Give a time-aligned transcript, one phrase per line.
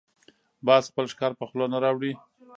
[0.67, 2.13] باز خپل ښکار په خوله نه راوړي